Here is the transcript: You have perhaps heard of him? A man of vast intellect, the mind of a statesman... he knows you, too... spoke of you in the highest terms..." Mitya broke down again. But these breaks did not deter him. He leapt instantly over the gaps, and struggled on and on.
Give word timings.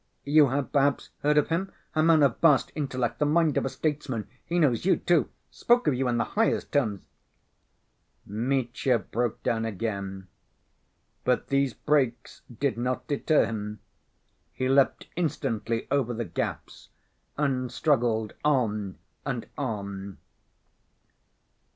You 0.25 0.47
have 0.47 0.71
perhaps 0.71 1.11
heard 1.21 1.37
of 1.37 1.49
him? 1.49 1.71
A 1.93 2.01
man 2.01 2.23
of 2.23 2.39
vast 2.39 2.71
intellect, 2.73 3.19
the 3.19 3.25
mind 3.27 3.55
of 3.55 3.65
a 3.65 3.69
statesman... 3.69 4.27
he 4.43 4.57
knows 4.57 4.83
you, 4.83 4.95
too... 4.95 5.29
spoke 5.51 5.85
of 5.85 5.93
you 5.93 6.07
in 6.07 6.17
the 6.17 6.23
highest 6.33 6.71
terms..." 6.71 7.03
Mitya 8.25 8.97
broke 8.97 9.43
down 9.43 9.63
again. 9.63 10.27
But 11.23 11.49
these 11.49 11.75
breaks 11.75 12.41
did 12.51 12.79
not 12.79 13.05
deter 13.05 13.45
him. 13.45 13.79
He 14.53 14.67
leapt 14.67 15.05
instantly 15.15 15.85
over 15.91 16.15
the 16.15 16.25
gaps, 16.25 16.89
and 17.37 17.71
struggled 17.71 18.33
on 18.43 18.97
and 19.23 19.45
on. 19.55 20.17